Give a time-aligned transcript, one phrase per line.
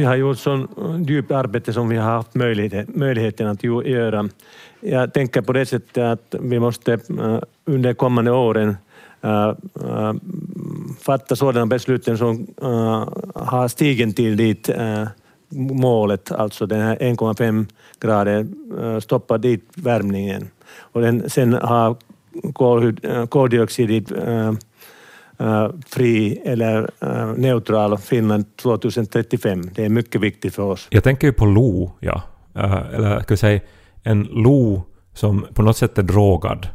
[0.00, 4.28] vi har gjort så eh, djupt arbete som vi har haft möjlighet, möjligheten att göra.
[4.80, 8.76] Jag tänker på det sättet att vi måste eh, under kommande åren
[9.22, 9.52] eh,
[11.00, 12.46] fatta sådana beslut som
[13.34, 14.70] har stigen till dit
[15.52, 17.66] målet, alltså den här 1,5
[18.00, 18.46] grader,
[19.00, 20.48] stoppa dit värmningen.
[20.78, 21.96] Och den, sen ha
[23.28, 24.12] koldioxid
[25.86, 26.90] fri eller
[27.36, 29.70] neutral Finland 2035.
[29.74, 30.86] Det är mycket viktigt för oss.
[30.90, 32.22] Jag tänker ju på Lo, ja.
[32.54, 33.60] Eller ska jag säga
[34.02, 34.82] en Lo
[35.14, 36.68] som på något sätt är drogad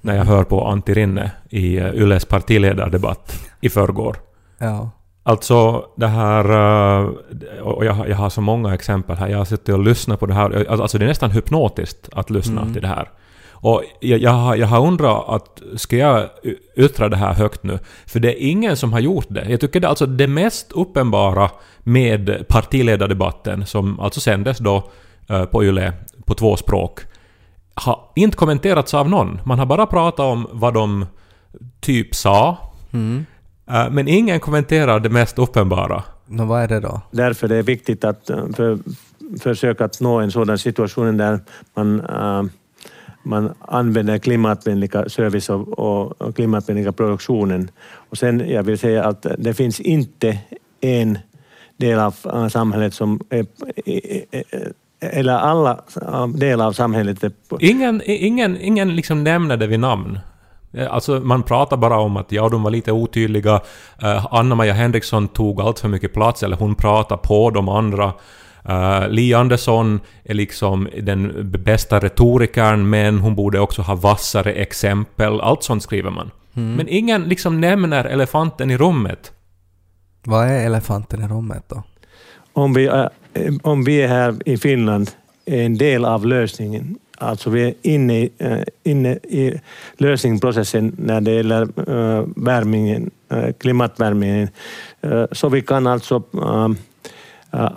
[0.00, 4.16] när jag hör på Antti Rinne i Yles partiledardebatt i förrgår.
[4.58, 4.90] Ja.
[5.22, 6.46] Alltså det här,
[7.62, 10.34] och jag, jag har så många exempel här, jag har suttit och lyssnat på det
[10.34, 12.72] här, alltså det är nästan hypnotiskt att lyssna mm.
[12.72, 13.10] till det här.
[13.60, 16.28] Och jag, jag, har, jag har undrat att ska jag
[16.76, 17.78] yttra det här högt nu?
[18.06, 19.46] För det är ingen som har gjort det.
[19.48, 24.90] Jag tycker det alltså det mest uppenbara med partiledardebatten, som alltså sändes då
[25.30, 25.92] uh, på YLE
[26.24, 27.00] på två språk,
[27.74, 29.40] har inte kommenterats av någon.
[29.44, 31.06] Man har bara pratat om vad de
[31.80, 32.58] typ sa.
[32.92, 33.26] Mm.
[33.70, 36.02] Uh, men ingen kommenterar det mest uppenbara.
[36.26, 37.00] Nå, vad är det då?
[37.10, 38.78] Därför det är viktigt att eh, för,
[39.40, 41.40] försöka att nå en sådan situation där
[41.74, 42.42] man uh,
[43.26, 47.70] man använder klimatvänliga service och, och klimatvänliga produktionen.
[48.10, 50.38] Och sen, jag vill säga att det finns inte
[50.80, 51.18] en
[51.76, 53.46] del av äh, samhället som är,
[53.86, 54.60] äh, äh,
[55.00, 55.80] eller alla
[56.34, 57.24] delar av samhället.
[57.60, 60.18] Ingen, ingen, ingen liksom nämner det vid namn.
[60.72, 63.60] Eh, alltså man pratar bara om att ja, de var lite otydliga.
[64.02, 68.12] Eh, Anna-Maja Henriksson tog allt för mycket plats, eller hon pratade på de andra.
[68.68, 75.40] Uh, Li Andersson är liksom den bästa retorikern, men hon borde också ha vassare exempel.
[75.40, 76.30] Allt sånt skriver man.
[76.54, 76.74] Mm.
[76.74, 79.32] Men ingen liksom nämner elefanten i rummet.
[80.24, 81.82] Vad är elefanten i rummet då?
[82.52, 83.10] Om vi, är,
[83.62, 85.10] om vi är här i Finland
[85.44, 86.98] är en del av lösningen.
[87.18, 89.60] Alltså vi är inne i, uh, inne i
[89.96, 91.68] lösningsprocessen när det gäller
[92.44, 93.10] värmingen,
[93.58, 94.48] klimatvärmningen.
[95.32, 96.22] Så vi kan alltså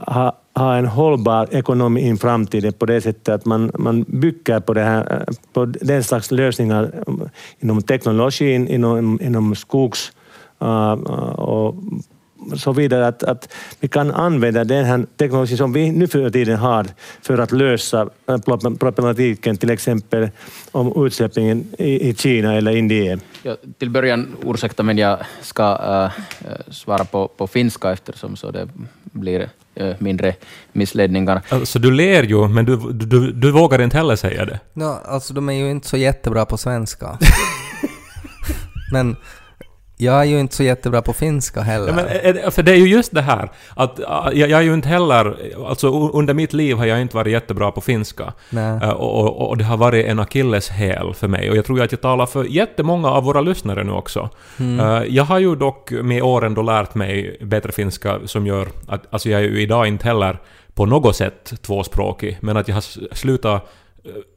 [0.07, 4.73] ha ha en hållbar ekonomi i framtiden på det sättet att man, man bygger på,
[4.73, 7.13] det här, på den slags lösningar eh,
[7.59, 10.11] inom teknologin, inom, inom skogs
[10.61, 10.93] uh,
[11.39, 11.75] och
[12.55, 16.57] så vidare, att, att vi kan använda den här teknologin som vi nu för tiden
[16.57, 16.85] har
[17.21, 18.37] för att lösa eh,
[18.79, 20.29] problematiken, till exempel
[20.71, 23.21] om utsläppen i, i Kina eller Indien.
[23.43, 25.63] Ja, till början, ursäkta, men jag ska
[26.43, 28.67] äh, svara på, på finska eftersom så det
[29.03, 29.49] blir
[29.99, 30.35] mindre
[30.73, 31.41] missledningar.
[31.49, 34.59] Alltså du ler ju, men du, du, du vågar inte heller säga det.
[34.73, 37.17] No, alltså de är ju inte så jättebra på svenska.
[38.91, 39.15] men
[40.01, 41.87] jag är ju inte så jättebra på finska heller.
[41.87, 43.99] Ja, men, för det är ju just det här att
[44.33, 45.37] jag, jag är ju inte heller...
[45.67, 48.33] Alltså under mitt liv har jag inte varit jättebra på finska.
[48.95, 51.49] Och, och, och, det har varit en akilleshäl för mig.
[51.49, 54.29] Och jag tror att jag talar för jättemånga av våra lyssnare nu också.
[54.59, 55.05] Mm.
[55.09, 59.01] Jag har ju dock med åren då lärt mig bättre finska som gör att...
[59.09, 60.39] Alltså jag är ju idag inte heller
[60.73, 63.69] på något sätt tvåspråkig, men att jag har slutat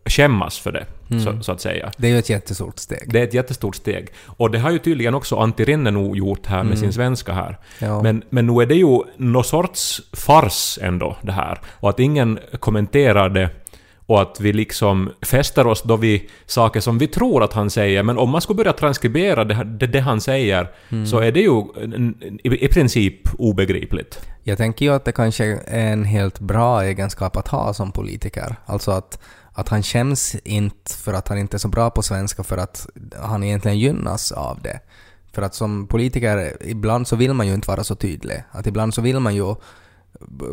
[0.06, 1.24] skämmas för det, mm.
[1.24, 1.92] så, så, att säga.
[1.96, 3.12] Det är ju ett jättestort steg.
[3.12, 4.08] Det är ett jättestort steg.
[4.26, 6.76] Och det har ju tydligen också Antti Rinne gjort här med mm.
[6.76, 7.58] sin svenska här.
[7.78, 8.02] Ja.
[8.02, 11.60] Men, men nu är det ju någon sorts fars ändå, det här.
[11.70, 13.50] Och att ingen kommenterar det
[14.06, 18.02] och att vi liksom fäster oss då vid saker som vi tror att han säger,
[18.02, 21.06] men om man skulle börja transkribera det, det, det han säger mm.
[21.06, 21.62] så är det ju
[22.44, 24.20] i, i princip obegripligt.
[24.42, 28.56] Jag tänker ju att det kanske är en helt bra egenskap att ha som politiker.
[28.66, 29.18] Alltså att
[29.54, 32.86] att han känns inte för att han inte är så bra på svenska för att
[33.22, 34.80] han egentligen gynnas av det.
[35.32, 38.44] För att som politiker, ibland så vill man ju inte vara så tydlig.
[38.50, 39.54] Att ibland så vill man ju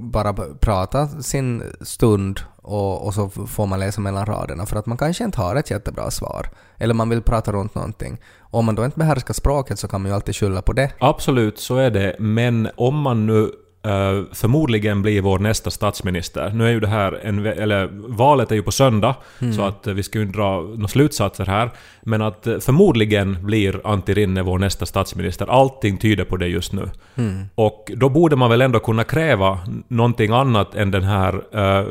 [0.01, 4.97] bara prata sin stund och, och så får man läsa mellan raderna för att man
[4.97, 6.49] kanske inte har ett jättebra svar.
[6.77, 8.17] Eller man vill prata runt någonting.
[8.39, 10.91] Om man då inte behärskar språket så kan man ju alltid skylla på det.
[10.99, 12.15] Absolut, så är det.
[12.19, 13.51] Men om man nu
[13.87, 16.51] Uh, förmodligen blir vår nästa statsminister.
[16.53, 19.53] Nu är ju det här en, eller valet är ju på söndag, mm.
[19.53, 21.71] så att uh, vi ska ju dra några slutsatser här.
[22.01, 25.47] Men att uh, förmodligen blir Antti Rinne vår nästa statsminister.
[25.47, 26.89] Allting tyder på det just nu.
[27.15, 27.45] Mm.
[27.55, 31.87] Och då borde man väl ändå kunna kräva någonting annat än den här uh,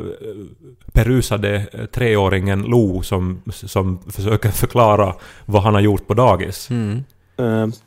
[0.93, 5.13] perusade treåringen Lo som, som försöker förklara
[5.45, 6.69] vad han har gjort på dagis.
[6.69, 7.03] Mm.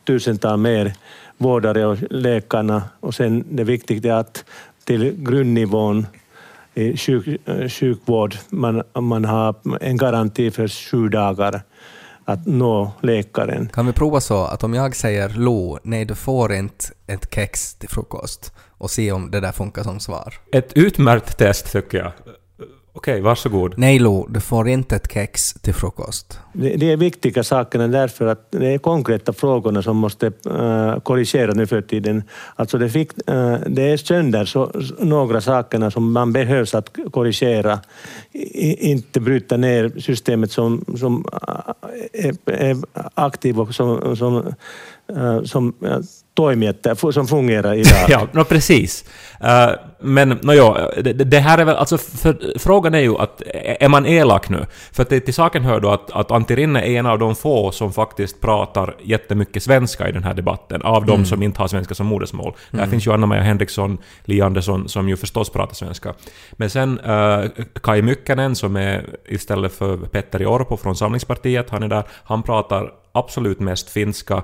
[0.05, 0.93] tusental mer
[1.43, 2.83] vårdare och läkarna.
[3.01, 4.45] Och sen det viktiga är att
[4.85, 6.07] till grundnivån
[6.75, 11.63] i sjuk, sjukvård, man, man har en garanti för sju dagar
[12.25, 13.69] att nå läkaren.
[13.73, 17.75] Kan vi prova så att om jag säger Lo, nej du får inte ett kex
[17.75, 20.35] till frukost och se om det där funkar som svar.
[20.53, 22.13] Ett utmärkt test tycker jag.
[22.95, 23.75] Okej, varsågod.
[23.77, 26.41] Nej Lo, du får inte ett kex till frukost.
[26.53, 31.53] Det, det är viktiga sakerna därför att det är konkreta frågorna som måste uh, korrigera
[31.53, 32.23] nu för tiden.
[32.57, 37.81] Alltså det, fick, uh, det är sönder så, några sakerna som man behövs att korrigera.
[38.33, 41.25] I, inte bryta ner systemet som, som
[42.13, 42.77] är, är
[43.15, 44.55] aktivt och som, som,
[45.17, 45.75] uh, som
[46.35, 48.05] toimijat som fungerar idag.
[48.09, 49.05] ja, no, precis.
[49.45, 53.43] Uh, men no, jo, det, det, här är väl, alltså för, frågan är ju att
[53.81, 54.67] är man elak nu?
[54.93, 57.71] För det, till saken hör då att, att Antti Rinne är en av de få
[57.71, 61.27] som faktiskt pratar jättemycket svenska i den här debatten, av de mm.
[61.27, 62.55] som inte har svenska som modersmål.
[62.73, 62.85] Mm.
[62.85, 66.15] Där finns ju Anna-Maja Henriksson, Li Andersson, som ju förstås pratar svenska.
[66.53, 67.45] Men sen uh,
[67.83, 72.91] Kai Mykkänen, som är istället för Petteri Orpo från Samlingspartiet, han är där, han pratar
[73.13, 74.43] absolut mest finska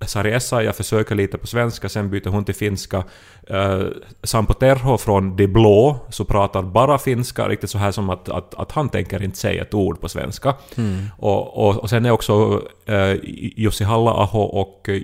[0.00, 3.04] Sari Essayah försöker lite på svenska, sen byter hon till finska.
[3.50, 3.86] Uh,
[4.22, 8.54] Sampo Terho från De Blå så pratar bara finska, riktigt så här som att, att,
[8.54, 10.54] att han tänker inte säga ett ord på svenska.
[10.76, 11.06] Mm.
[11.18, 13.14] Och, och, och sen är också uh,
[13.56, 14.96] Jussi Halla-aho och uh,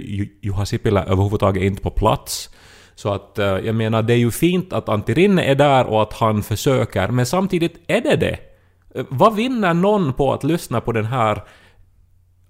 [0.43, 2.51] Juha Sipilä överhuvudtaget inte på plats.
[2.95, 6.03] Så att uh, jag menar, det är ju fint att Antti Rinne är där och
[6.03, 8.39] att han försöker, men samtidigt är det det.
[9.09, 11.43] Vad vinner någon på att lyssna på den här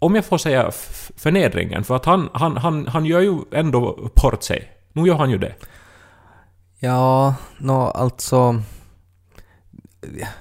[0.00, 0.70] om jag får säga
[1.16, 4.68] förnedringen, för att han, han, han, han gör ju ändå bort sig.
[4.92, 5.54] Nu gör han ju det.
[6.78, 8.62] Ja, nå no, alltså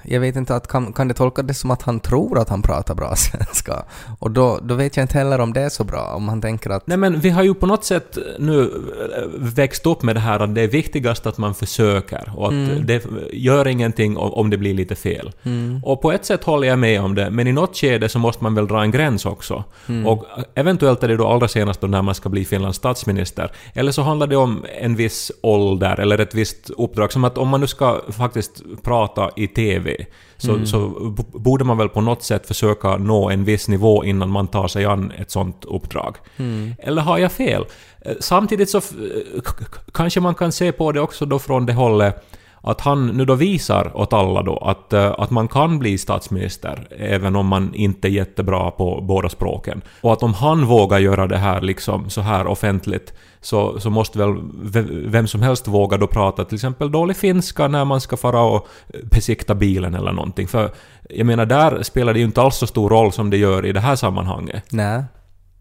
[0.02, 2.62] jag vet inte, att kan, kan det tolka det som att han tror att han
[2.62, 3.84] pratar bra svenska?
[4.18, 6.70] Och då, då vet jag inte heller om det är så bra, om han tänker
[6.70, 6.86] att...
[6.86, 8.68] Nej men vi har ju på något sätt nu eh,
[9.36, 12.86] växt upp med det här att det är viktigast att man försöker och att mm.
[12.86, 15.32] det gör ingenting om det blir lite fel.
[15.42, 15.80] Mm.
[15.84, 18.44] Och på ett sätt håller jag med om det, men i något skede så måste
[18.44, 19.64] man väl dra en gräns också.
[19.88, 20.06] Mm.
[20.06, 20.24] Och
[20.54, 23.52] eventuellt är det då allra senast då när man ska bli Finlands statsminister.
[23.74, 27.48] Eller så handlar det om en viss ålder eller ett visst uppdrag, som att om
[27.48, 29.96] man nu ska faktiskt prata i TV,
[30.36, 30.66] så, mm.
[30.66, 30.88] så
[31.32, 34.84] borde man väl på något sätt försöka nå en viss nivå innan man tar sig
[34.84, 36.16] an ett sånt uppdrag.
[36.36, 36.74] Mm.
[36.78, 37.64] Eller har jag fel?
[38.00, 38.80] Eh, samtidigt så
[39.92, 42.24] kanske man kan se på det också då från det hållet
[42.62, 46.88] att han nu då visar åt alla då att, eh, att man kan bli statsminister
[46.98, 49.82] även om man inte är jättebra på båda språken.
[50.00, 54.18] Och att om han vågar göra det här liksom så här offentligt så, så måste
[54.18, 54.36] väl
[55.06, 58.68] vem som helst våga då prata till exempel dålig finska när man ska fara och
[59.10, 60.48] besikta bilen eller någonting.
[60.48, 60.70] För
[61.10, 63.72] jag menar, där spelar det ju inte alls så stor roll som det gör i
[63.72, 64.64] det här sammanhanget.
[64.70, 65.04] Nej.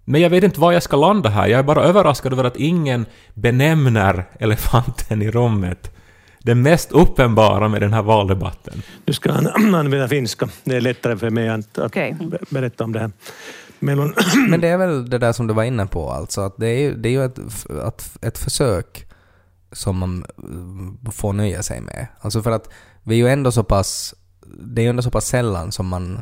[0.06, 1.48] Men jag vet inte var jag ska landa här.
[1.48, 5.96] Jag är bara överraskad över att ingen benämner elefanten i rummet
[6.40, 8.82] det mest uppenbara med den här valdebatten.
[9.06, 10.50] Du ska använda finska.
[10.64, 12.14] Det är lättare för mig att, att okay.
[12.50, 13.12] berätta om det här.
[13.80, 14.14] Men,
[14.50, 16.80] Men det är väl det där som du var inne på, alltså att det är
[16.80, 17.40] ju, det är ju ett,
[17.88, 19.06] ett, ett försök
[19.72, 20.26] som man
[21.06, 22.08] eh, får nöja sig med.
[22.20, 22.70] Alltså för att
[23.04, 24.16] vi är ju ändå så pass,
[24.64, 26.22] det är ju ändå så pass sällan som man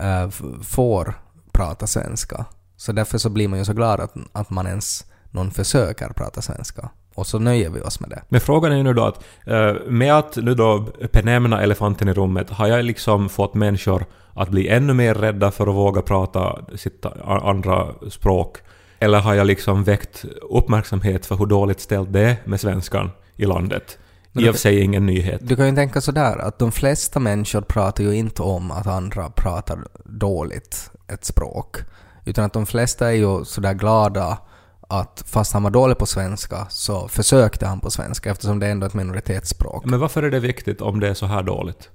[0.00, 0.30] äh,
[0.62, 1.14] får
[1.52, 2.44] prata svenska.
[2.76, 6.42] Så därför så blir man ju så glad att, att man ens någon försöker prata
[6.42, 6.90] svenska.
[7.16, 8.22] Och så nöjer vi oss med det.
[8.28, 12.12] Men frågan är ju nu då att eh, med att nu då benämna elefanten i
[12.12, 14.04] rummet, har jag liksom fått människor
[14.34, 18.58] att bli ännu mer rädda för att våga prata sitt andra språk?
[18.98, 23.46] Eller har jag liksom väckt uppmärksamhet för hur dåligt ställt det är med svenskan i
[23.46, 23.98] landet?
[24.32, 25.40] I och för sig ingen nyhet.
[25.44, 29.30] Du kan ju tänka sådär att de flesta människor pratar ju inte om att andra
[29.30, 31.76] pratar dåligt ett språk.
[32.24, 34.38] Utan att de flesta är ju sådär glada
[34.88, 38.70] att fast han var dålig på svenska så försökte han på svenska eftersom det är
[38.70, 39.84] ändå ett minoritetsspråk.
[39.84, 41.90] Men varför är det viktigt om det är så här dåligt?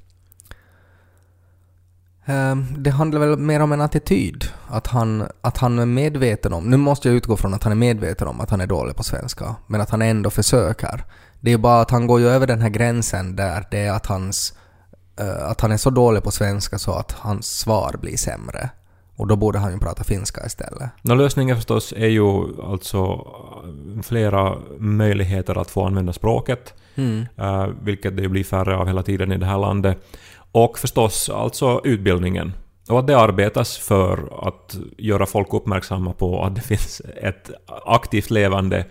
[2.26, 4.46] Ehm, det handlar väl mer om en attityd.
[4.68, 6.70] Att han, att han är medveten om...
[6.70, 9.04] Nu måste jag utgå från att han är medveten om att han är dålig på
[9.04, 11.04] svenska, men att han ändå försöker.
[11.40, 14.06] Det är bara att han går ju över den här gränsen där det är att
[14.06, 14.54] hans...
[15.20, 18.70] Eh, att han är så dålig på svenska så att hans svar blir sämre.
[19.22, 20.90] Och då borde han ju prata finska istället.
[21.02, 23.28] No, lösningen förstås är ju alltså
[24.04, 27.26] flera möjligheter att få använda språket, mm.
[27.42, 29.98] uh, vilket det blir färre av hela tiden i det här landet.
[30.52, 32.54] Och förstås alltså utbildningen.
[32.90, 37.52] Och att det arbetas för att göra folk uppmärksamma på att det finns ett
[37.86, 38.86] aktivt levande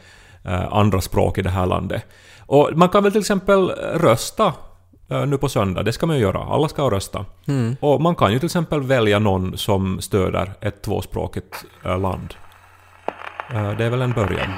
[0.47, 2.03] uh, andra språk i det här landet.
[2.47, 4.70] Och man kan väl till exempel rösta Eh,
[5.11, 5.83] nu på söndag.
[5.83, 6.39] Det ska man ju göra.
[6.39, 7.25] Alla ska rösta.
[7.49, 7.77] Mm.
[7.81, 12.35] Och man kan ju till exempel välja någon som stöder ett tvåspråkigt land.
[13.79, 14.51] Det är väl en början.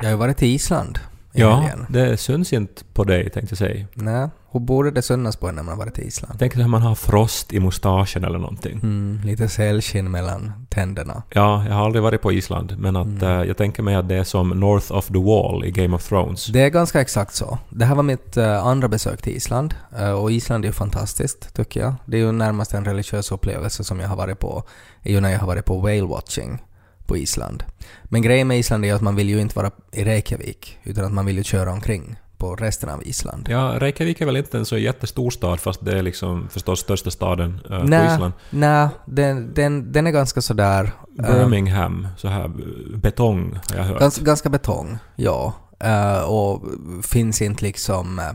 [0.00, 0.98] Jag har ju varit i Island
[1.32, 1.86] i Ja, helgen.
[1.88, 3.86] det syns inte på dig tänkte jag säga.
[3.94, 6.38] Nej, hur borde det synas på en när man varit i Island?
[6.38, 8.80] Tänk att man har frost i mustaschen eller någonting.
[8.82, 11.22] Mm, lite sälskinn mellan tänderna.
[11.30, 14.14] Ja, jag har aldrig varit på Island, men att eh, jag tänker mig att det
[14.14, 16.46] är som North of the Wall i Game of Thrones.
[16.46, 17.58] Det är ganska exakt så.
[17.68, 21.54] Det här var mitt eh, andra besök till Island eh, och Island är ju fantastiskt
[21.54, 21.94] tycker jag.
[22.04, 24.62] Det är ju närmast en religiös upplevelse som jag har varit på,
[25.02, 26.62] är ju när jag har varit på whale watching
[27.06, 27.64] på Island.
[28.04, 31.12] Men grejen med Island är att man vill ju inte vara i Reykjavik utan att
[31.12, 33.46] man vill ju köra omkring på resten av Island.
[33.50, 37.10] Ja, Reykjavik är väl inte en så jättestor stad, fast det är liksom förstås största
[37.10, 38.32] staden eh, på Nej, Island.
[38.50, 40.92] nej den, den, den är ganska sådär...
[41.18, 42.50] eh, Birmingham, så här
[42.96, 44.00] betong har jag hört.
[44.00, 45.52] Gans, ganska betong, ja.
[45.80, 46.62] Eh, och
[47.02, 48.18] finns inte liksom...
[48.18, 48.32] eh,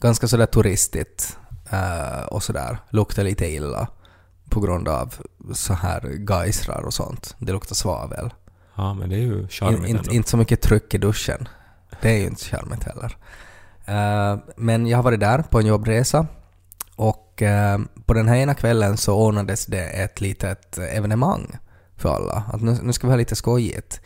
[0.00, 1.38] ganska sådär turistigt
[2.28, 2.78] och sådär.
[2.90, 3.88] Luktar lite illa
[4.50, 5.14] på grund av
[5.52, 7.36] så här geisrar och sånt.
[7.38, 8.30] Det luktar svavel.
[8.74, 10.12] Ja, men det är ju In, charmigt inte, ändå.
[10.12, 11.48] inte så mycket tryck i duschen.
[12.00, 13.16] Det är ju inte charmigt heller.
[13.84, 16.26] Eh, men jag har varit där på en jobbresa
[16.96, 21.56] och eh, på den här ena kvällen så ordnades det ett litet evenemang
[21.96, 22.42] för alla.
[22.52, 24.00] Att nu, nu ska vi ha lite skojigt.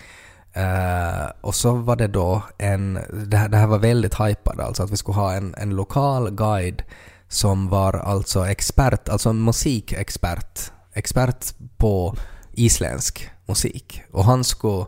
[0.53, 4.83] Eh, och så var det då en, det här, det här var väldigt hajpat alltså
[4.83, 6.83] att vi skulle ha en, en lokal guide
[7.29, 12.17] som var alltså expert, alltså musikexpert, expert på
[12.53, 14.03] isländsk musik.
[14.11, 14.87] Och han skulle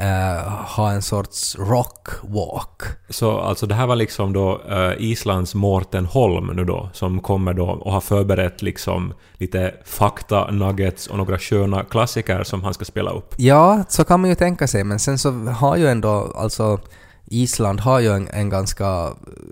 [0.00, 2.82] eh, ha en sorts rock walk.
[3.08, 7.54] Så alltså det här var liksom då eh, Islands Mårten Holm nu då, som kommer
[7.54, 12.84] då och har förberett liksom lite fakta, nuggets och några sköna klassiker som han ska
[12.84, 13.34] spela upp.
[13.36, 16.78] Ja, så kan man ju tänka sig, men sen så har ju ändå, alltså
[17.26, 19.08] Island har ju en, en ganska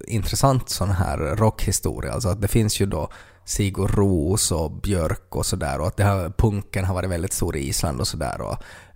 [0.06, 3.08] intressant sån här rockhistoria, alltså att det finns ju då
[3.44, 7.56] Sigur Ros och Björk och sådär och att det här, punken har varit väldigt stor
[7.56, 8.40] i Island och sådär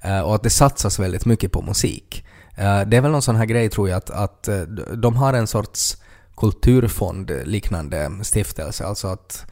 [0.02, 2.24] Eh, och, att det satsas väldigt mycket på musik.
[2.56, 4.60] Eh, det är väl någon sån här grej tror jag att, att eh,
[4.96, 5.96] de har en sorts
[6.36, 9.46] kulturfond liknande stiftelse, alltså att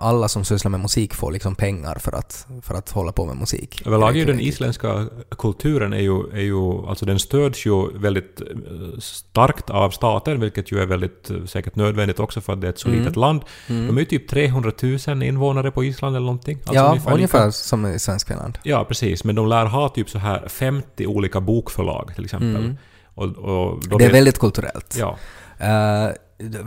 [0.00, 3.36] alla som sysslar med musik får liksom pengar för att, för att hålla på med
[3.36, 3.86] musik.
[3.86, 5.06] Överlag är ju den isländska
[5.38, 10.72] kulturen är ju, är ju, alltså den stöds ju väldigt eh, starkt av staten, vilket
[10.72, 13.00] ju är väldigt eh, säkert nödvändigt också för att det är ett så Mm.
[13.00, 13.40] litet land.
[13.66, 14.72] De är ju typ 300
[15.06, 16.58] 000 invånare på Island eller någonting.
[16.58, 18.58] Alltså ja, ungefär ungefär, som i Svenskfinland.
[18.62, 19.24] Ja, precis.
[19.24, 22.56] Men de lär ha typ så här 50 olika bokförlag till exempel.
[22.56, 22.76] Mm.
[23.14, 24.96] Och, och Det är väldigt kulturellt.
[24.98, 25.16] Ja.
[25.58, 26.10] Eh,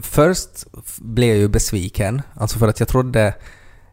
[0.02, 3.34] först blev jag ju besviken, alltså för att jag trodde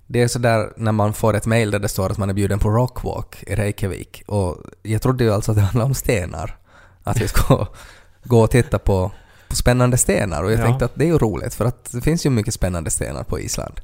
[0.07, 2.59] det är sådär när man får ett mail där det står att man är bjuden
[2.59, 6.59] på Rockwalk i Reykjavik och jag trodde ju alltså att det handlade om stenar.
[7.03, 7.67] Att vi ska
[8.25, 9.13] gå och titta på,
[9.49, 10.65] på spännande stenar och jag Ja.
[10.65, 13.41] tänkte att det är ju roligt för att det finns ju mycket spännande stenar på
[13.41, 13.81] Island.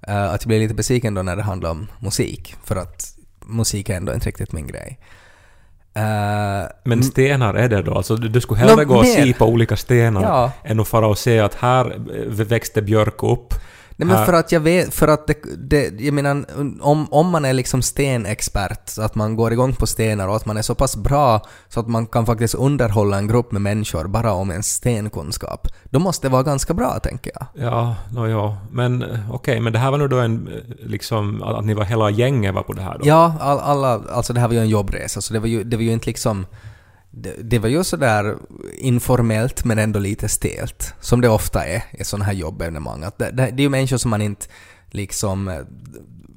[0.00, 3.88] Eh, att jag blev lite besviken då när det handlade om musik för att musik
[3.88, 4.98] är ändå inte riktigt min grej.
[5.94, 7.94] Eh, Men stenar är det då?
[7.94, 9.22] Alltså du, du skulle hellre Nå, gå och mer.
[9.22, 10.52] sipa olika stenar Ja.
[10.64, 11.94] än att fara och se att här
[12.44, 13.54] växte björk upp.
[13.96, 16.44] Nej men Här- för att jag vet, för att det, det jag menar,
[16.80, 20.46] om, om man är liksom stenexpert, så att man går igång på stenar och att
[20.46, 24.04] man är så pass bra så att man kan faktiskt underhålla en grupp med människor
[24.08, 27.46] bara om en stenkunskap, då måste det vara ganska bra tänker jag.
[27.66, 28.56] Ja, no, ja.
[28.70, 30.48] Men okej, men det här var nu då en,
[30.82, 33.06] liksom, att ni var hela gänget var på det här då?
[33.08, 35.76] Ja, all, alla, alltså det här var ju en jobbresa så det var ju, det
[35.76, 36.46] var ju inte liksom
[37.14, 38.36] det, det var ju sådär
[38.78, 43.02] informellt men ändå lite stelt, som det ofta är i sådana här jobbevenemang.
[43.02, 44.46] Att det, det, det är ju människor som man inte
[44.90, 45.60] liksom eh,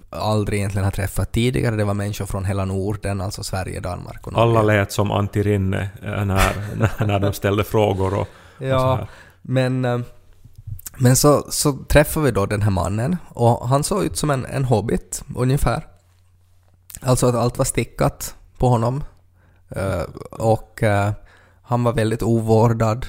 [0.10, 1.76] aldrig egentligen har träffat tidigare.
[1.76, 4.44] Det var människor från hela Norden, alltså Sverige, Danmark och Norge.
[4.44, 6.56] Alla lät som Antti Rinne eh, när,
[7.06, 8.28] när, de ställde frågor och,
[8.58, 9.08] Ja,
[9.42, 10.00] men, eh,
[10.98, 14.46] men så, så träffade vi då den här mannen och han såg ut som en,
[14.46, 15.88] en hobbit ungefär.
[17.02, 19.04] Alltså att allt var stickat på honom.
[19.70, 21.12] Eh, och eh,
[21.62, 23.06] han var väldigt ovårdad.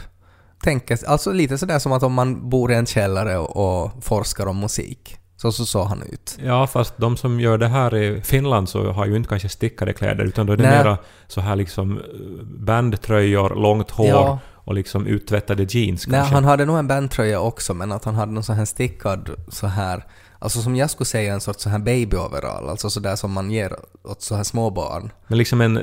[0.62, 4.46] Tänker, alltså lite sådär som att om man bor i en källare och, och forskar
[4.46, 5.16] om musik.
[5.36, 6.38] Så, så såg han ut.
[6.44, 9.92] Ja, fast de som gör det här i Finland så har ju inte kanske stickade
[9.92, 10.78] kläder utan då är det Nej.
[10.78, 12.04] mera så här liksom eh,
[12.44, 14.38] bandtröjor, långt hår Ja.
[14.54, 16.34] och liksom uttvättade jeans Nej, kanske.
[16.34, 19.66] han hade nog en bandtröja också, men att han hade någon sån här stickad så
[19.66, 20.04] här,
[20.46, 23.76] alltså som jag skulle säga en sorts så här baby-overall, alltså sådär som man ger
[24.04, 25.12] åt så här små barn.
[25.26, 25.78] Men liksom en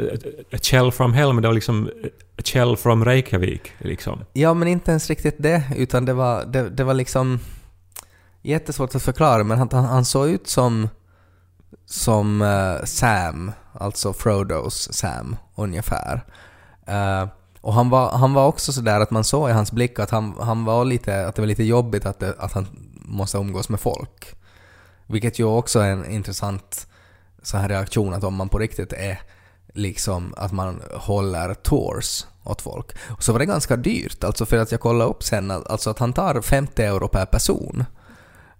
[0.53, 1.89] a Kjell from Hell, men det var liksom
[2.37, 4.19] a Kjell from Reykjavik liksom.
[4.33, 7.39] Ja, men inte ens riktigt det, utan det var, det, det var liksom
[8.41, 10.89] jättesvårt att förklara, men han, han, såg ut som
[11.85, 16.25] som eh, Sam, alltså Frodos Sam ungefär.
[16.85, 17.27] Eh,
[17.61, 20.33] och han var, han var också sådär att man såg i hans blick att han,
[20.39, 22.67] han var lite, att det var lite jobbigt att, det, att han
[23.05, 24.35] måste umgås med folk.
[25.07, 26.87] Vilket ju också är en intressant
[27.43, 29.21] så här reaktion att om man på riktigt är
[29.73, 32.87] liksom att man håller tours åt folk.
[33.09, 35.99] Och så var det ganska dyrt, alltså för att jag kollade upp sen, alltså att
[35.99, 37.85] han tar 50 euro per person.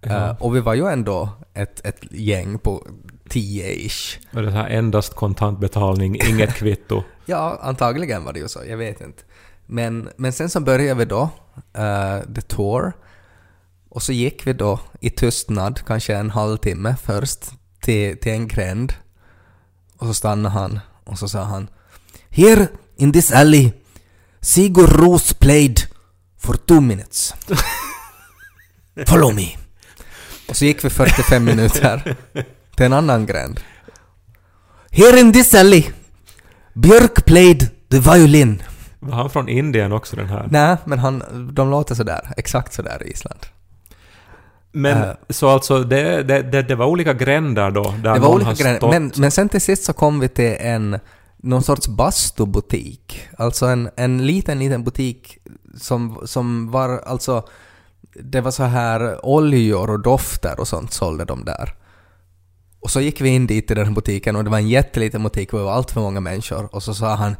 [0.00, 2.86] Eh, och vi var ju ändå ett, ett gäng på
[3.28, 4.18] 10-ish.
[4.32, 7.02] Och det här endast kontantbetalning, inget kvitto.
[7.26, 9.22] Ja, antagligen var det ju så, jag vet inte.
[9.66, 11.22] Men, men sen så började vi då,
[11.78, 12.92] uh, the tour,
[13.94, 17.44] och så gick vi då i tystnad, kanske en halvtimme först,
[17.80, 18.92] till, till en gränd.
[19.98, 21.68] Och så stannade han och så sa han
[22.30, 23.72] Here in this alley,
[24.40, 25.80] Sigur Ros played
[26.38, 27.34] for two minutes.
[29.06, 29.48] Follow me.
[30.48, 32.16] Och så gick vi 45 minuter
[32.76, 33.60] till en annan gränd.
[34.90, 35.84] Here in this alley,
[36.72, 38.62] Björk played the violin.
[38.98, 40.48] Var han från Indien också den här?
[40.50, 41.22] Nej, men han,
[41.54, 43.40] de låter sådär, exakt sådär i Island.
[44.74, 45.14] Men Äh.
[45.28, 47.94] så alltså det, det, det, det var olika gränder då?
[48.02, 50.98] Där Det var olika stått- men, men sen till sist så kom vi till en
[51.36, 53.28] någon sorts bastubutik.
[53.38, 55.38] Alltså en, en liten, liten butik
[55.80, 57.42] som, som var alltså...
[58.22, 61.74] Det var så här oljor och dofter och sånt sålde de där.
[62.80, 65.22] Och så gick vi in dit i den här butiken och det var en jätteliten
[65.22, 66.74] butik och det var allt för många människor.
[66.74, 67.36] Och så sa han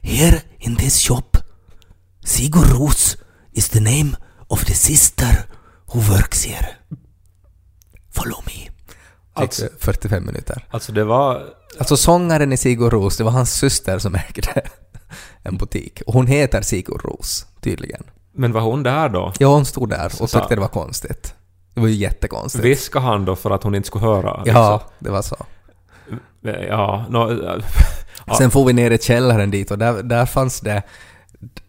[0.00, 1.30] Here in this shop
[2.24, 3.16] Sigur Ros
[3.52, 4.16] is the name
[4.48, 5.46] of the sister
[5.94, 6.66] who works here.
[8.14, 8.52] Follow me.
[9.32, 10.64] Alltså- Alltså, 45 minuter.
[10.70, 11.42] Alltså det var...
[11.78, 14.62] Alltså sångaren i Sigur Ros, det var hans syster som ägde
[15.42, 16.02] en butik.
[16.06, 18.02] Och hon heter Sigur Ros, tydligen.
[18.34, 19.32] Men var hon där då?
[19.38, 21.34] Ja, hon stod där och tyckte det var konstigt.
[21.74, 22.64] Det var ju jättekonstigt.
[22.64, 24.42] Viskade han då för att hon inte skulle höra?
[24.44, 25.46] Ja, det var så.
[26.42, 26.64] liksom?
[26.68, 27.32] Ja, nå,
[28.26, 28.34] ja.
[28.38, 30.82] Sen får vi ner i källaren dit och där, där fanns det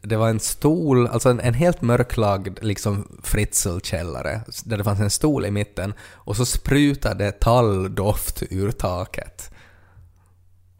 [0.02, 5.10] det var en stol, alltså en, en helt mörklagd liksom fritzelkällare där det fanns en
[5.10, 9.52] stol i mitten och så sprutade talldoft ur taket.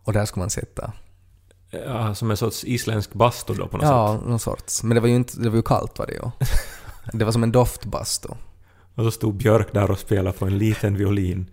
[0.04, 0.94] Och där skulle man sitta.
[1.72, 3.92] ja, som en sorts isländsk bastu då på något sätt.
[3.92, 4.84] Ja, någon sorts.
[4.84, 6.32] Men det var ju inte, det var ju kallt var det ju.
[7.14, 8.30] Det var som en doftbastu.
[8.96, 11.50] Och så stod Björk där och spelade på en liten violin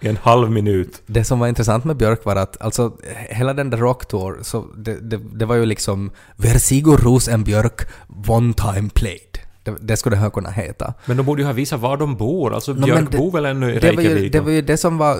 [0.00, 1.02] i en halv minut.
[1.06, 2.92] Det som var intressant med Björk var att alltså
[3.28, 7.44] hela den där rocktour, så det, det, det var ju liksom Where Sigur Ros and
[7.44, 7.88] Björk
[8.28, 9.38] one time played.
[9.64, 10.94] Det, det skulle det här kunna heta.
[11.06, 12.54] Men de borde ju ha visat var de bor.
[12.54, 14.32] Alltså Nå, Björk det- bor väl ännu i Det var, ju, Reykjavik?
[14.32, 15.18] det var ju det som var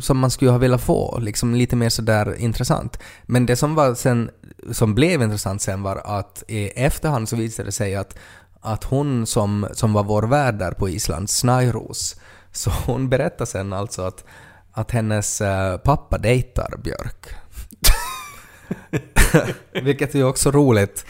[0.00, 2.98] som man skulle ha velat få, liksom lite mer sådär intressant.
[3.26, 4.30] Men det som var sen,
[4.72, 8.18] som blev intressant sen var att i efterhand så visade det sig att,
[8.60, 12.16] att hon som, som var vår värd där på Island, Snajros,
[12.56, 14.24] så hon berättade sen alltså att,
[14.72, 17.26] att hennes eh, pappa dejtar Björk.
[19.82, 21.06] Vilket är ju också roligt,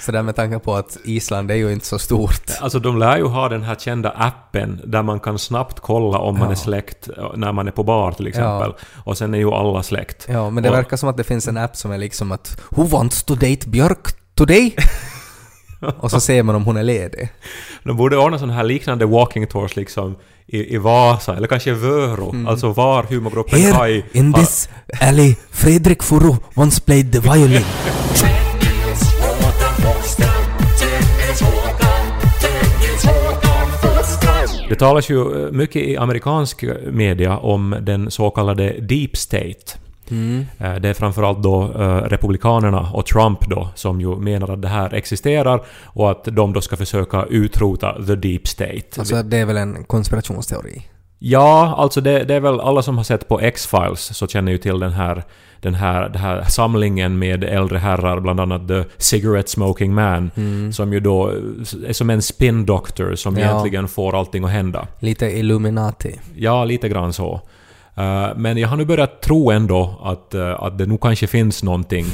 [0.00, 2.42] sådär med tanke på att Island är ju inte så stort.
[2.60, 6.38] Alltså de lär ju ha den här kända appen där man kan snabbt kolla om
[6.38, 6.52] man Ja.
[6.52, 8.72] är släkt eh, när man är på bar till exempel.
[9.04, 10.26] Och sen är ju alla släkt.
[10.28, 12.60] Ja, men det Och- verkar som att det finns en app som är liksom att
[12.70, 14.76] Who wants to date Björk today?
[15.98, 17.32] Och så ser man om hon är ledig.
[17.84, 20.16] De borde ordna sådana här liknande walking tours liksom
[20.52, 22.34] i, i Vasa eller kanske Vörå.
[22.48, 23.66] Alltså var humorgruppen Mm.
[23.72, 24.68] Here Kai in har- this
[25.00, 27.64] alley, Fredrik Furu once played the violin.
[34.68, 39.78] Det talas ju eh, mycket i amerikansk media om den så kallade Deep State.
[40.10, 40.46] Mm.
[40.58, 44.68] Eh, Det är framförallt då eh, Republikanerna och Trump då som ju menar att det
[44.68, 48.82] här existerar och att de då ska försöka utrota the Deep State.
[48.98, 50.82] Alltså det är väl en konspirationsteori?
[51.22, 54.58] Ja, alltså det, det är väl alla som har sett på X-Files så känner ju
[54.58, 55.24] till den här,
[55.60, 60.30] den här, den här samlingen med äldre herrar, bland annat The Cigarette Smoking Man,
[60.72, 61.28] som ju då
[61.86, 63.44] är som en spin doctor som Ja.
[63.44, 64.86] egentligen får allting att hända.
[64.98, 66.20] Lite Illuminati.
[66.36, 67.40] Ja, lite grann så.
[68.00, 71.62] Eh, men jag har nu börjat tro ändå att, eh, att det nog kanske finns
[71.62, 72.06] någonting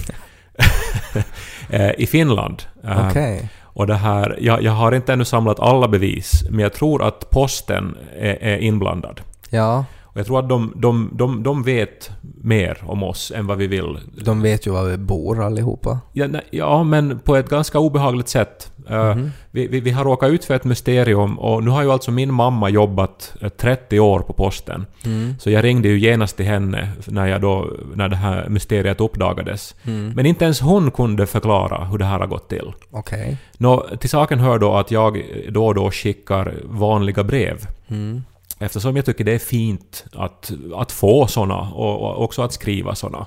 [1.71, 2.63] eh, i Finland.
[3.09, 3.51] Okej.
[3.63, 7.31] och det här, jag, jag har inte ännu samlat alla bevis, men jag tror att
[7.31, 9.21] posten är, är inblandad.
[9.51, 9.85] Ja,
[10.17, 12.11] Och jag tror att de, de, de, de vet
[12.43, 13.99] mer om oss än vad vi vill.
[14.25, 15.99] de vet ju var vi bor allihopa.
[16.13, 18.73] Ja, nej, ja men på ett ganska obehagligt sätt.
[18.89, 19.31] Eh, Mhm.
[19.51, 22.35] vi, vi, vi har råkat ut för ett mysterium och nu har ju alltså min
[22.35, 24.87] mamma jobbat eh, 30 år på posten.
[25.05, 25.35] Mm.
[25.39, 29.75] Så jag ringde ju genast till henne när, jag då, när det här mysteriet uppdagades.
[29.85, 30.13] Mm.
[30.17, 32.73] Men inte ens hon kunde förklara hur det här har gått till.
[32.91, 33.37] Okej.
[33.59, 37.67] Nå, till saken hör då att jag då och då skickar vanliga brev.
[37.89, 38.23] Mm.
[38.59, 42.95] Eftersom jag tycker det är fint att, att få såna och, och också att skriva
[42.95, 43.27] såna.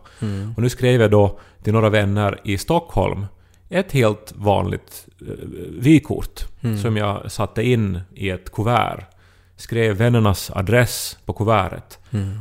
[0.55, 3.25] Och nu skrev jag då till några vänner i Stockholm
[3.69, 5.27] ett helt vanligt eh,
[5.79, 6.45] vykort
[6.81, 9.05] som jag satte in i ett kuvert.
[9.55, 11.99] Skrev vännernas adress på kuvertet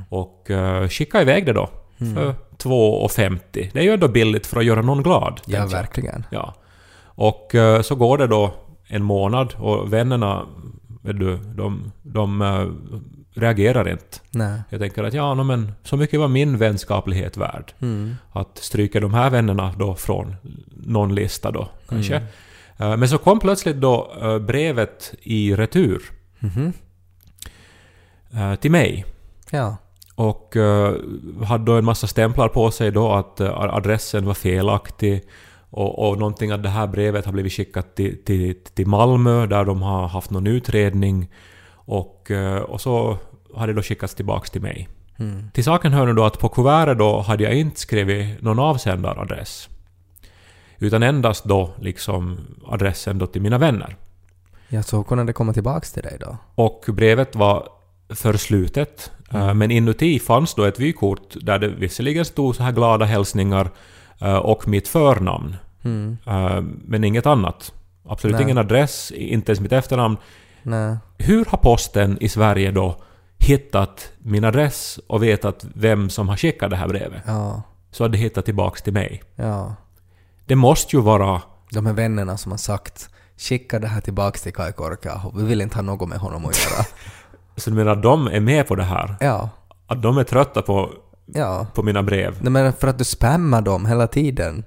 [0.08, 3.38] och uh, skickade iväg det då för 2,50.
[3.52, 5.40] Det är ju ändå billigt för att göra någon glad.
[5.46, 5.68] Ja, jag.
[5.68, 6.26] verkligen.
[6.30, 6.54] Ja.
[7.02, 8.54] Och eh, så går det då
[8.86, 10.46] en månad och vännerna,
[11.08, 12.66] vet du, de, de eh,
[13.40, 14.18] reagerar inte.
[14.30, 14.60] Nej.
[14.70, 17.72] Jag tänker att ja, no, men så mycket var min vänskaplighet värd.
[17.80, 18.14] Mm.
[18.32, 20.36] Att stryka de här vännerna då från
[20.76, 22.16] någon lista då, kanske.
[22.78, 26.02] Eh, Men så kom plötsligt då eh, brevet i retur
[26.38, 26.72] Mhm.
[28.34, 29.04] eh, till mig.
[29.50, 29.76] Ja.
[30.14, 30.56] Och
[31.46, 35.22] hade då en massa stämplar på sig då att adressen var felaktig.
[35.70, 39.64] Och, och någonting att det här brevet har blivit skickat till, till, till Malmö där
[39.64, 41.28] de har haft någon utredning.
[41.74, 43.18] Och, eh, och så
[43.54, 44.88] har det då skickats tillbaks till mig.
[45.18, 45.50] Mm.
[45.54, 49.68] Till saken hör nu då att på kuvertet då hade jag inte skrivit någon avsändaradress.
[50.78, 53.96] Utan endast då liksom adressen då till mina vänner.
[54.68, 56.36] Ja, så kunde det komma tillbaks till dig då?
[56.54, 57.68] Och brevet var
[58.14, 59.10] förslutet.
[59.32, 63.70] eh, Men inuti fanns då ett vykort där det visserligen stod så här glada hälsningar
[64.20, 65.56] och mitt förnamn.
[65.84, 66.18] Mm.
[66.26, 67.72] eh, Men inget annat.
[68.08, 68.42] Absolut Nej.
[68.42, 70.16] ingen adress, inte ens mitt efternamn.
[70.62, 70.96] Nej.
[71.18, 72.96] Hur har posten i Sverige då
[73.38, 77.22] hittat min adress och vetat vem som har skickat det här brevet?
[77.26, 77.62] Ja.
[77.90, 79.22] Så att det hittat tillbaks till mig.
[79.36, 79.74] Ja.
[80.46, 81.42] Det måste ju vara...
[81.72, 85.32] De här vännerna som har sagt skicka det här tillbaks till Kai Korkeaho.
[85.36, 86.84] Vi vill inte ha något med honom att göra.
[87.56, 89.16] Så du menar att de är med på det här?
[89.20, 89.50] ja.
[89.86, 90.90] Att de är trötta på,
[91.34, 91.66] Ja.
[91.74, 92.34] på mina brev?
[92.40, 94.64] Nej men för att du spammar dem hela tiden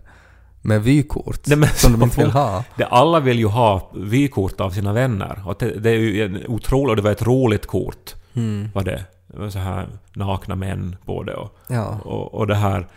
[0.62, 2.64] med vykort Nej, men som de inte vill ha.
[2.78, 5.42] Det, alla vill ju ha vykort av sina vänner.
[5.46, 8.16] Och det, det är ju en otroligt, det var ett roligt kort.
[8.34, 8.70] Mm.
[8.74, 9.06] Var det.
[9.28, 12.88] det var så här nakna män på det och, Ja, och, och det här.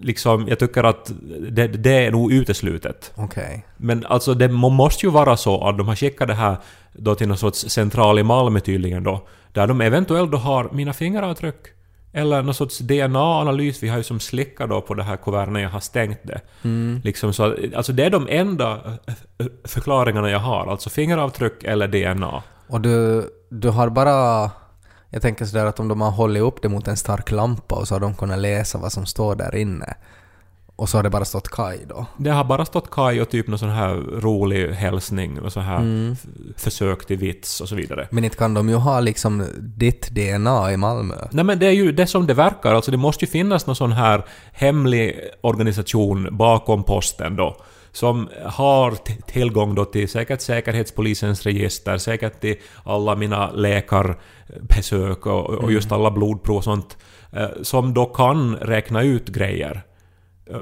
[0.00, 1.12] Liksom, jag tycker att
[1.50, 3.12] det, det är nog uteslutet.
[3.16, 3.64] okej.
[3.76, 6.56] Men alltså det må- måste ju vara så att de har skickat det här
[6.92, 9.26] då till någon sorts central i Malmö tydligen då.
[9.52, 11.56] Där de eventuellt då har mina fingeravtryck.
[12.12, 13.82] Eller någon sorts DNA-analys.
[13.82, 16.40] Vi har ju som slickat då på det här kuvertet när jag har stängt det.
[17.04, 18.72] Liksom så, alltså det är de enda
[19.06, 20.66] eh, eh, förklaringarna jag har.
[20.66, 22.42] Alltså fingeravtryck eller DNA.
[22.68, 24.50] Och du, du har bara...
[25.10, 27.88] Jag tänker sådär att om de har hållit upp det mot en stark lampa och
[27.88, 29.94] så har de kunnat läsa vad som står där inne.
[30.82, 32.06] Och så har det bara stått Kai då.
[32.16, 36.12] Det har bara stått Kai och typ någon sån här rolig hälsning och så här
[36.12, 38.08] f- försök till vits och så vidare.
[38.10, 41.14] Men inte kan de ju ha liksom ditt DNA i Malmö.
[41.30, 43.76] Nej men det är ju det som det verkar, alltså det måste ju finnas någon
[43.76, 47.56] sån här hemlig organisation bakom posten då.
[47.92, 48.94] Som har
[49.26, 56.10] tillgång då till säkert Säkerhetspolisens register, säkert till alla mina läkarbesök och, och just alla
[56.10, 56.96] blodprov och sånt.
[57.32, 59.82] eh, Som då kan räkna ut grejer.
[60.50, 60.56] Eh,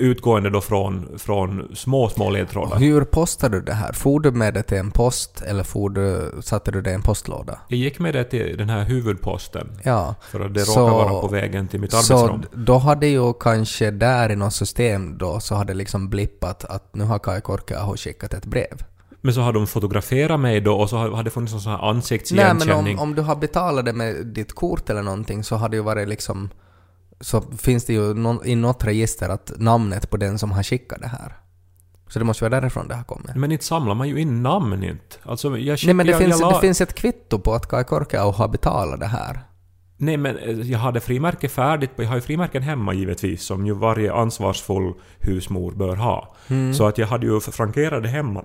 [0.00, 2.76] Utgående då från, från små, små ledtrådar.
[2.78, 3.92] hur postar du det här?
[3.92, 7.02] For du med det till en post eller for du, satte du det i en
[7.02, 7.58] postlåda?
[7.68, 9.68] Jag gick med det till den här huvudposten.
[9.84, 10.14] Ja.
[10.30, 12.64] För att det Så- råkar vara på vägen till mitt Så arbetsrum.
[12.64, 17.04] då hade ju kanske där i något system då så hade liksom blippat att nu
[17.04, 18.82] har Kai Korkeaho skickat ett brev.
[19.20, 21.78] Men så har de fotograferat mig då och så har det funnits någon sån här
[21.78, 22.98] Nej men ansiktsigenkänning.
[22.98, 25.82] om, om du har betalat det med ditt kort eller någonting så har det ju
[25.82, 26.50] varit liksom...
[27.20, 31.00] Så finns det ju någon, i något register att namnet på den som har skickat
[31.00, 31.36] det här.
[32.08, 33.34] Så det måste vara därifrån det har kommit.
[33.36, 35.16] Men inte samlar man ju in namn inte.
[35.22, 37.68] Alltså jag Nej men det, jag, finns, jag la- det finns ett kvitto på att
[37.68, 39.40] Kai Korkeaho har betalat det här.
[39.96, 41.90] Nej men eh, jag hade frimärke färdigt.
[41.96, 46.34] Jag har ju frimärken hemma givetvis som ju varje ansvarsfull husmor bör ha.
[46.48, 46.74] Mm.
[46.74, 48.44] Så att jag hade ju frankerat det hemma.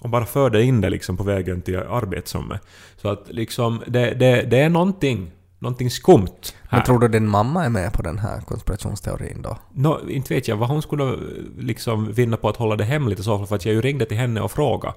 [0.00, 2.60] Och bara förde in det liksom på vägen till arbetsrummet.
[2.96, 5.30] Så att liksom det, det, det är någonting.
[5.58, 6.78] Någonting skumt här.
[6.78, 9.58] Men tror du din mamma är med på den här konspirationsteorin då?
[9.72, 11.18] Nå, inte vet jag vad hon skulle eh,
[11.58, 14.06] liksom vinna på att hålla det hemligt i så fall, för att jag ju ringde
[14.06, 14.94] till henne och frågade.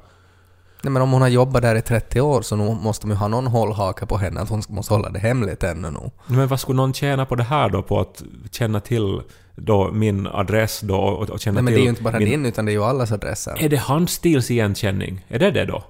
[0.84, 3.18] Nej men om hon har jobbat där i 30 år så nu måste de ju
[3.18, 6.12] ha någon hållhake på henne att hon måste hålla det hemligt ännu nu.
[6.28, 9.22] Men vad skulle någon tjäna på det här då, på att känna till
[9.56, 11.76] då min adress då och, och känna Nej men till...
[11.76, 12.30] det är ju inte bara min...
[12.30, 13.64] din utan det är ju allas adresser.
[13.64, 15.26] Är det handstilsigenkänning?
[15.28, 15.84] Är det det då?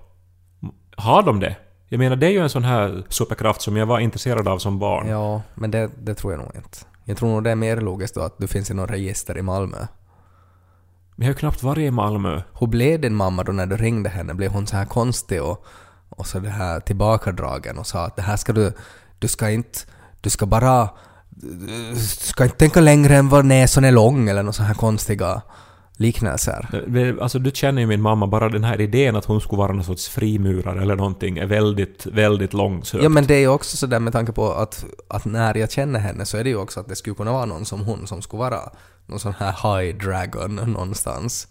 [0.95, 1.55] Har de det?
[1.89, 4.79] Jag menar, det är ju en sån här superkraft som jag var intresserad av som
[4.79, 5.07] barn.
[5.07, 6.77] Ja, men det, det tror jag nog inte.
[7.03, 9.41] Jag tror nog det är mer logiskt då att du finns i något register i
[9.41, 9.77] Malmö.
[11.15, 12.41] Men jag har ju knappt varit i Malmö.
[12.59, 14.33] Hur blev din mamma då när du ringde henne?
[14.33, 15.65] Blev hon så här konstig och,
[16.09, 18.73] och så det här tillbakadragen och sa att det här ska du...
[19.19, 19.79] Du ska inte...
[20.21, 20.89] Du ska bara...
[21.29, 25.41] Du ska inte tänka längre än vad näsan är lång eller något så här konstiga
[25.99, 26.83] liknelser.
[26.87, 29.73] Det- Alltså du känner ju min mamma, bara den här idén att hon skulle vara
[29.73, 33.03] någon sorts frimurare eller någonting är väldigt, väldigt långsökt.
[33.03, 35.99] Ja men det är ju också sådär med tanke på att, att när jag känner
[35.99, 38.21] henne så är det ju också att det skulle kunna vara någon som hon som
[38.21, 38.59] skulle vara
[39.05, 41.47] någon sån här high dragon någonstans.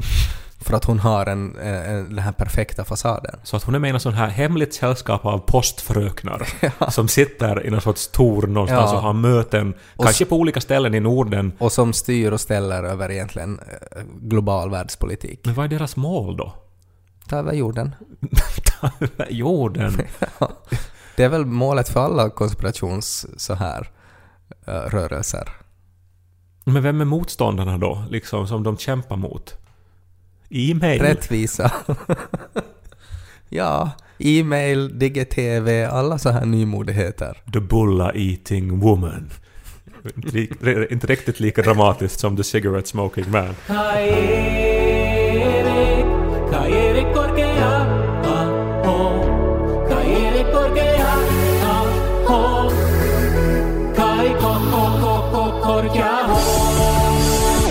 [0.61, 3.41] För att hon har en, en, en, den här perfekta fasaden.
[3.43, 6.49] Så att hon är med i något sånt här hemligt sällskap av postfröknar
[6.91, 8.97] som sitter i någon sorts torn någonstans Ja.
[8.97, 11.53] och har möten, Och kanske på olika ställen i Norden.
[11.59, 15.41] Och som styr och ställer över egentligen eh, global världspolitik.
[15.45, 16.53] Men vad är deras mål då?
[17.29, 17.95] Ta över jorden.
[18.81, 19.93] Ta över jorden?
[21.17, 23.91] Det är väl målet för alla konspirations så här
[24.67, 25.49] eh, rörelser.
[26.65, 29.55] Men vem är motståndarna då, liksom, som de kämpar mot?
[30.51, 31.03] E-mail?
[31.03, 31.73] Rättvisa.
[33.49, 37.43] ja, e-mail, digi-tv, alla så här nymodigheter.
[37.53, 39.31] The Bulla Eating Woman.
[40.91, 43.55] Inte riktigt lika dramatiskt som The Cigarette Smoking Man.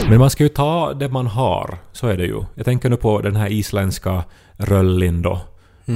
[0.10, 2.44] Men man ska ju ta det man har, så är det ju.
[2.56, 4.24] Jag tänker nu på den här isländska
[4.58, 5.40] Röllin då.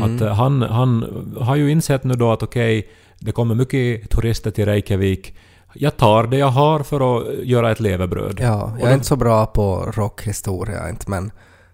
[0.03, 1.05] Att eh, han, han
[1.39, 5.35] har ju insett nu då att okej, det kommer mycket turister till Reykjavik.
[5.73, 8.37] Jag tar det jag har för att göra ett levebröd.
[8.41, 11.31] Ja, jag är då- inte så bra på rockhistoria inte, men,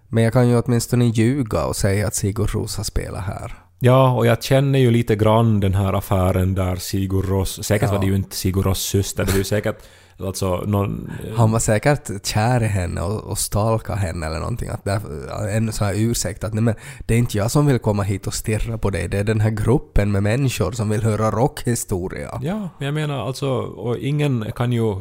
[0.08, 3.54] men jag kan ju åtminstone ljuga och säga att Sigur Rosa spelar här.
[3.78, 7.64] Ja, och jag känner ju lite grann den här affären där Sigur Ros...
[7.64, 7.94] Säkert Ja.
[7.94, 9.76] var det ju inte Sigur Ros syster, det var ju säkert
[10.26, 11.10] alltså någon...
[11.36, 14.68] Han var säkert kär i henne och, och stalka henne eller någonting.
[14.68, 16.74] Att därför, en sån här ursäkt att nej men
[17.06, 19.40] det är inte jag som vill komma hit och stirra på dig, det är den
[19.40, 22.40] här gruppen med människor som vill höra rockhistoria.
[22.42, 24.94] Ja, men jag menar alltså, och ingen kan ju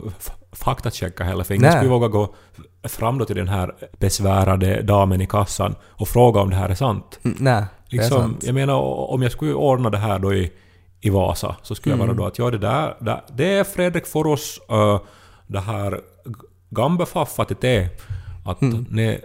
[0.52, 1.72] faktachecka heller, för ingen Nej.
[1.72, 2.36] skulle våga gå
[2.84, 6.76] fram då till den här besvärade damen i kassan och fråga om det här är
[6.76, 7.20] sant.
[7.24, 8.44] Mm, nej, det är Liksom, sant.
[8.44, 8.76] jag menar,
[9.12, 10.52] om jag skulle ordna det här då i,
[11.02, 12.18] i Vasa, så skulle jag vara Mm.
[12.18, 15.00] då att ja, det där, det, det är Fredrik Foros uh,
[15.48, 15.92] det här
[16.26, 16.34] g-
[16.70, 17.90] gambefaffa till te.
[18.46, 18.86] Att Mm.
[18.90, 19.20] ni,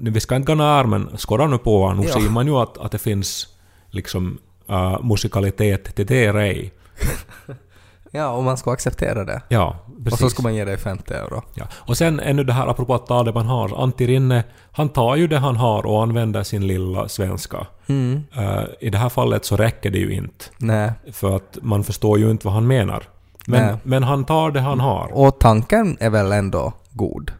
[0.00, 1.98] ni, vi ska inte gå när, men skåda nu på honom.
[1.98, 2.12] Nu Ja.
[2.20, 3.48] ser man ju att, att det finns
[3.90, 4.38] liksom
[4.70, 6.72] uh, musikalitet till det rej.
[8.14, 9.42] Ja, och man ska acceptera det.
[9.48, 10.12] Ja, precis.
[10.12, 11.42] Och så ska man ge dig 50 euro.
[11.54, 11.64] Ja.
[11.72, 13.82] Och sen ännu det här apropå att ta det man har.
[13.82, 17.66] Antti Rinne, han tar ju det han har och använder sin lilla svenska.
[17.86, 18.22] Mm.
[18.36, 20.44] Eh, I det här fallet så räcker det ju inte.
[20.58, 20.92] Nej.
[21.12, 23.02] För att man förstår ju inte vad han menar.
[23.46, 23.76] Men, Nej.
[23.82, 25.10] men han tar det han har.
[25.12, 27.32] Och tanken är väl ändå god.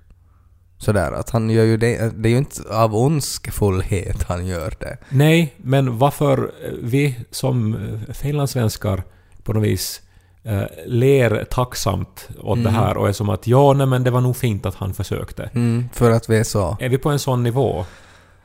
[0.79, 4.97] Sådär att han gör ju det, det är ju inte av ondskefullhet han gör det.
[5.09, 9.03] Nej, men varför vi som eh, finlandssvenskar
[9.43, 10.02] på något vis
[10.45, 14.21] eh, ler tacksamt åt det här och är som att ja, nej men det var
[14.21, 15.51] nog fint att han försökte.
[15.55, 16.77] Mm, för att vi är så...
[16.81, 17.85] Är vi på en sån nivå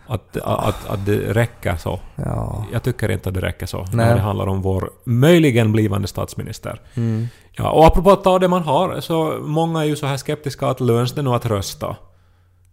[0.07, 1.99] att, att, att det räcker så?
[2.15, 2.65] Ja.
[2.73, 3.89] Jag tycker inte att det räcker så Nej.
[3.93, 6.81] när det handlar om vår möjligen blivande statsminister.
[6.93, 7.27] Mm.
[7.51, 10.67] Ja, och apropå att ta det man har, så många är ju så här skeptiska
[10.67, 11.95] att löns det nog att rösta?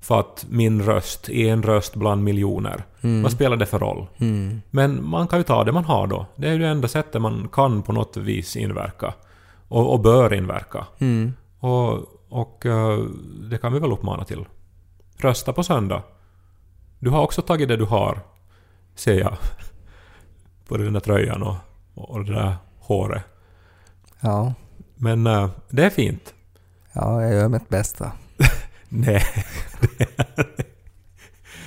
[0.05, 2.85] För att min röst är en röst bland miljoner.
[3.23, 4.07] Vad spelar det för roll?
[4.19, 4.63] Mm.
[4.71, 6.27] Men man kan ju ta det man har då.
[6.37, 9.15] Det är ju det enda sättet man kan på något vis inverka.
[9.69, 10.87] Och, och bör inverka.
[10.99, 11.33] Mm.
[11.59, 12.99] Och, och eh,
[13.51, 14.45] det kan vi väl uppmana till.
[15.17, 16.03] Rösta på söndag.
[16.99, 18.21] Du har också tagit det du har,
[18.95, 19.37] ser jag.
[20.69, 21.57] På den där tröjan och,
[21.95, 23.23] och det där håret.
[24.21, 24.55] Ja.
[24.95, 26.35] Men eh, det är fint.
[26.93, 28.13] Ja, jag gör mitt bästa.
[28.97, 29.25] Nej.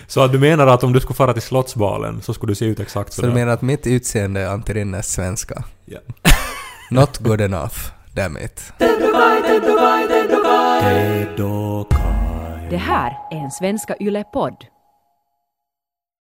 [0.08, 2.66] så att du menar att om du skulle fara till Slottsbalen så skulle du se
[2.66, 3.28] ut exakt Så sådär?
[3.28, 5.63] du menar att mitt utseende är Antti Rinnes svenska?
[5.86, 6.00] Ja.
[6.92, 7.76] Not good enough,
[8.13, 8.74] damn it.
[12.70, 14.66] Det här är en Svenska Yle-podd.